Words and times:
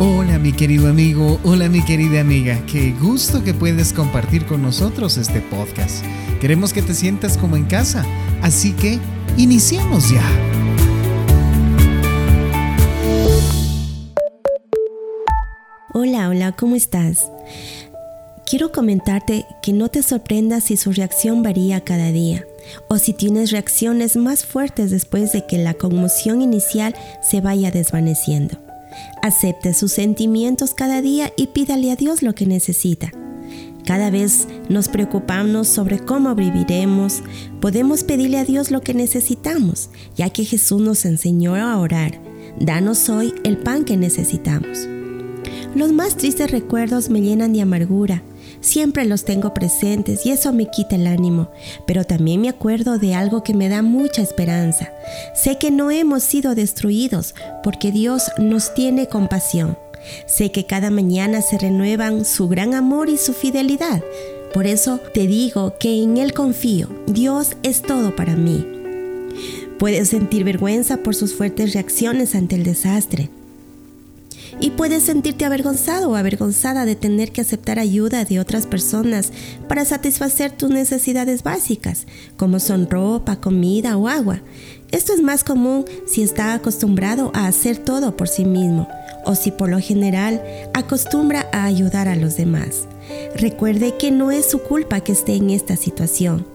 Hola 0.00 0.40
mi 0.40 0.52
querido 0.52 0.88
amigo, 0.88 1.38
hola 1.44 1.68
mi 1.68 1.80
querida 1.84 2.20
amiga, 2.20 2.58
qué 2.66 2.92
gusto 3.00 3.44
que 3.44 3.54
puedes 3.54 3.92
compartir 3.92 4.44
con 4.44 4.60
nosotros 4.60 5.16
este 5.18 5.40
podcast. 5.40 6.04
Queremos 6.40 6.72
que 6.72 6.82
te 6.82 6.94
sientas 6.94 7.38
como 7.38 7.54
en 7.54 7.64
casa, 7.66 8.04
así 8.42 8.72
que 8.72 8.98
iniciemos 9.36 10.10
ya. 10.10 10.20
Hola, 15.92 16.28
hola, 16.28 16.56
¿cómo 16.58 16.74
estás? 16.74 17.30
Quiero 18.46 18.72
comentarte 18.72 19.46
que 19.62 19.72
no 19.72 19.90
te 19.90 20.02
sorprendas 20.02 20.64
si 20.64 20.76
su 20.76 20.90
reacción 20.90 21.44
varía 21.44 21.84
cada 21.84 22.10
día 22.10 22.44
o 22.88 22.98
si 22.98 23.12
tienes 23.12 23.52
reacciones 23.52 24.16
más 24.16 24.44
fuertes 24.44 24.90
después 24.90 25.30
de 25.30 25.46
que 25.46 25.58
la 25.58 25.74
conmoción 25.74 26.42
inicial 26.42 26.96
se 27.22 27.40
vaya 27.40 27.70
desvaneciendo. 27.70 28.63
Acepte 29.22 29.74
sus 29.74 29.92
sentimientos 29.92 30.74
cada 30.74 31.00
día 31.02 31.32
y 31.36 31.48
pídale 31.48 31.90
a 31.90 31.96
Dios 31.96 32.22
lo 32.22 32.34
que 32.34 32.46
necesita. 32.46 33.10
Cada 33.86 34.10
vez 34.10 34.48
nos 34.70 34.88
preocupamos 34.88 35.68
sobre 35.68 35.98
cómo 35.98 36.34
viviremos, 36.34 37.22
podemos 37.60 38.02
pedirle 38.02 38.38
a 38.38 38.44
Dios 38.44 38.70
lo 38.70 38.80
que 38.80 38.94
necesitamos, 38.94 39.90
ya 40.16 40.30
que 40.30 40.44
Jesús 40.44 40.80
nos 40.80 41.04
enseñó 41.04 41.54
a 41.54 41.78
orar. 41.78 42.18
Danos 42.58 43.10
hoy 43.10 43.34
el 43.44 43.58
pan 43.58 43.84
que 43.84 43.98
necesitamos. 43.98 44.88
Los 45.74 45.92
más 45.92 46.16
tristes 46.16 46.50
recuerdos 46.50 47.10
me 47.10 47.20
llenan 47.20 47.52
de 47.52 47.60
amargura, 47.60 48.22
Siempre 48.64 49.04
los 49.04 49.26
tengo 49.26 49.52
presentes 49.52 50.24
y 50.24 50.30
eso 50.30 50.50
me 50.50 50.70
quita 50.70 50.96
el 50.96 51.06
ánimo, 51.06 51.50
pero 51.86 52.04
también 52.04 52.40
me 52.40 52.48
acuerdo 52.48 52.96
de 52.98 53.14
algo 53.14 53.42
que 53.42 53.52
me 53.52 53.68
da 53.68 53.82
mucha 53.82 54.22
esperanza. 54.22 54.90
Sé 55.34 55.58
que 55.58 55.70
no 55.70 55.90
hemos 55.90 56.22
sido 56.22 56.54
destruidos 56.54 57.34
porque 57.62 57.92
Dios 57.92 58.30
nos 58.38 58.72
tiene 58.72 59.06
compasión. 59.06 59.76
Sé 60.24 60.50
que 60.50 60.64
cada 60.64 60.88
mañana 60.88 61.42
se 61.42 61.58
renuevan 61.58 62.24
su 62.24 62.48
gran 62.48 62.72
amor 62.72 63.10
y 63.10 63.18
su 63.18 63.34
fidelidad. 63.34 64.02
Por 64.54 64.66
eso 64.66 64.98
te 65.12 65.26
digo 65.26 65.74
que 65.78 66.02
en 66.02 66.16
Él 66.16 66.32
confío. 66.32 66.88
Dios 67.06 67.56
es 67.62 67.82
todo 67.82 68.16
para 68.16 68.34
mí. 68.34 68.66
Puedes 69.78 70.08
sentir 70.08 70.42
vergüenza 70.42 70.96
por 70.96 71.14
sus 71.14 71.34
fuertes 71.34 71.74
reacciones 71.74 72.34
ante 72.34 72.54
el 72.54 72.64
desastre 72.64 73.28
y 74.60 74.70
puedes 74.70 75.04
sentirte 75.04 75.44
avergonzado 75.44 76.10
o 76.10 76.16
avergonzada 76.16 76.84
de 76.84 76.96
tener 76.96 77.32
que 77.32 77.40
aceptar 77.40 77.78
ayuda 77.78 78.24
de 78.24 78.40
otras 78.40 78.66
personas 78.66 79.32
para 79.68 79.84
satisfacer 79.84 80.52
tus 80.52 80.70
necesidades 80.70 81.42
básicas, 81.42 82.06
como 82.36 82.60
son 82.60 82.88
ropa, 82.88 83.40
comida 83.40 83.96
o 83.96 84.08
agua. 84.08 84.40
Esto 84.90 85.12
es 85.12 85.22
más 85.22 85.42
común 85.42 85.84
si 86.06 86.22
está 86.22 86.54
acostumbrado 86.54 87.32
a 87.34 87.46
hacer 87.46 87.78
todo 87.78 88.16
por 88.16 88.28
sí 88.28 88.44
mismo 88.44 88.88
o 89.24 89.34
si 89.34 89.50
por 89.50 89.68
lo 89.68 89.80
general 89.80 90.42
acostumbra 90.72 91.48
a 91.52 91.64
ayudar 91.64 92.08
a 92.08 92.16
los 92.16 92.36
demás. 92.36 92.86
Recuerde 93.36 93.96
que 93.96 94.10
no 94.10 94.30
es 94.30 94.48
su 94.48 94.60
culpa 94.60 95.00
que 95.00 95.12
esté 95.12 95.34
en 95.34 95.50
esta 95.50 95.76
situación. 95.76 96.46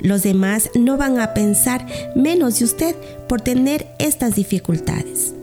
Los 0.00 0.22
demás 0.22 0.70
no 0.74 0.96
van 0.96 1.20
a 1.20 1.34
pensar 1.34 1.86
menos 2.14 2.58
de 2.58 2.64
usted 2.64 2.96
por 3.28 3.40
tener 3.40 3.86
estas 3.98 4.34
dificultades 4.34 5.34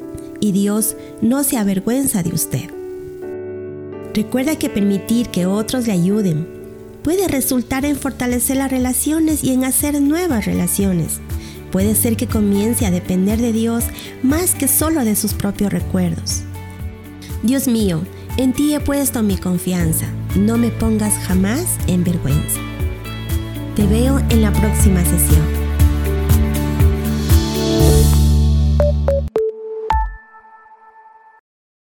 y 0.41 0.51
Dios 0.51 0.97
no 1.21 1.45
se 1.45 1.57
avergüenza 1.57 2.23
de 2.23 2.31
usted. 2.31 2.69
Recuerda 4.13 4.57
que 4.57 4.69
permitir 4.69 5.29
que 5.29 5.45
otros 5.45 5.87
le 5.87 5.93
ayuden 5.93 6.45
puede 7.03 7.29
resultar 7.29 7.85
en 7.85 7.95
fortalecer 7.95 8.57
las 8.57 8.69
relaciones 8.69 9.43
y 9.43 9.53
en 9.53 9.63
hacer 9.63 10.01
nuevas 10.01 10.45
relaciones. 10.45 11.21
Puede 11.71 11.95
ser 11.95 12.17
que 12.17 12.27
comience 12.27 12.85
a 12.85 12.91
depender 12.91 13.39
de 13.39 13.53
Dios 13.53 13.85
más 14.21 14.53
que 14.53 14.67
solo 14.67 15.05
de 15.05 15.15
sus 15.15 15.33
propios 15.33 15.71
recuerdos. 15.71 16.41
Dios 17.43 17.67
mío, 17.67 18.01
en 18.37 18.53
ti 18.53 18.73
he 18.73 18.79
puesto 18.79 19.23
mi 19.23 19.37
confianza. 19.37 20.05
No 20.35 20.57
me 20.57 20.69
pongas 20.69 21.13
jamás 21.25 21.77
en 21.87 22.03
vergüenza. 22.03 22.59
Te 23.75 23.87
veo 23.87 24.19
en 24.29 24.41
la 24.41 24.51
próxima 24.51 25.03
sesión. 25.05 25.60